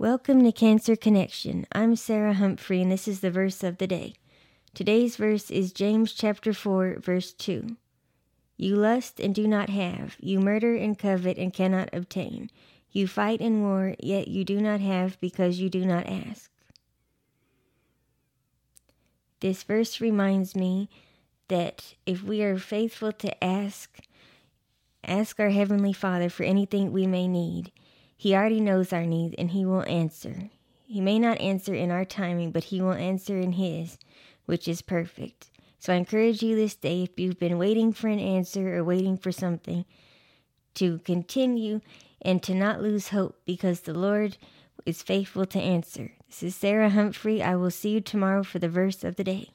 Welcome 0.00 0.42
to 0.44 0.52
Cancer 0.52 0.96
Connection. 0.96 1.66
I'm 1.72 1.94
Sarah 1.94 2.32
Humphrey, 2.32 2.80
and 2.80 2.90
this 2.90 3.06
is 3.06 3.20
the 3.20 3.30
verse 3.30 3.62
of 3.62 3.76
the 3.76 3.86
day. 3.86 4.14
Today's 4.72 5.16
verse 5.16 5.50
is 5.50 5.74
James 5.74 6.14
chapter 6.14 6.54
4, 6.54 7.00
verse 7.00 7.34
2. 7.34 7.76
You 8.56 8.76
lust 8.76 9.20
and 9.20 9.34
do 9.34 9.46
not 9.46 9.68
have, 9.68 10.16
you 10.18 10.40
murder 10.40 10.74
and 10.74 10.98
covet 10.98 11.36
and 11.36 11.52
cannot 11.52 11.90
obtain. 11.92 12.48
You 12.90 13.06
fight 13.06 13.42
and 13.42 13.60
war, 13.60 13.94
yet 13.98 14.26
you 14.26 14.42
do 14.42 14.58
not 14.58 14.80
have 14.80 15.20
because 15.20 15.60
you 15.60 15.68
do 15.68 15.84
not 15.84 16.06
ask. 16.06 16.50
This 19.40 19.62
verse 19.64 20.00
reminds 20.00 20.56
me 20.56 20.88
that 21.48 21.92
if 22.06 22.22
we 22.22 22.42
are 22.42 22.56
faithful 22.56 23.12
to 23.12 23.44
ask, 23.44 23.98
ask 25.04 25.38
our 25.38 25.50
Heavenly 25.50 25.92
Father 25.92 26.30
for 26.30 26.44
anything 26.44 26.90
we 26.90 27.06
may 27.06 27.28
need, 27.28 27.70
he 28.20 28.34
already 28.34 28.60
knows 28.60 28.92
our 28.92 29.06
needs 29.06 29.34
and 29.38 29.50
He 29.50 29.64
will 29.64 29.82
answer. 29.88 30.50
He 30.84 31.00
may 31.00 31.18
not 31.18 31.40
answer 31.40 31.72
in 31.72 31.90
our 31.90 32.04
timing, 32.04 32.50
but 32.50 32.64
He 32.64 32.82
will 32.82 32.92
answer 32.92 33.38
in 33.38 33.52
His, 33.52 33.96
which 34.44 34.68
is 34.68 34.82
perfect. 34.82 35.50
So 35.78 35.94
I 35.94 35.96
encourage 35.96 36.42
you 36.42 36.54
this 36.54 36.74
day, 36.74 37.04
if 37.04 37.18
you've 37.18 37.38
been 37.38 37.56
waiting 37.56 37.94
for 37.94 38.08
an 38.08 38.18
answer 38.18 38.76
or 38.76 38.84
waiting 38.84 39.16
for 39.16 39.32
something, 39.32 39.86
to 40.74 40.98
continue 40.98 41.80
and 42.20 42.42
to 42.42 42.54
not 42.54 42.82
lose 42.82 43.08
hope 43.08 43.40
because 43.46 43.80
the 43.80 43.94
Lord 43.94 44.36
is 44.84 45.02
faithful 45.02 45.46
to 45.46 45.58
answer. 45.58 46.12
This 46.28 46.42
is 46.42 46.54
Sarah 46.54 46.90
Humphrey. 46.90 47.42
I 47.42 47.56
will 47.56 47.70
see 47.70 47.92
you 47.92 48.00
tomorrow 48.02 48.42
for 48.42 48.58
the 48.58 48.68
verse 48.68 49.02
of 49.02 49.16
the 49.16 49.24
day. 49.24 49.54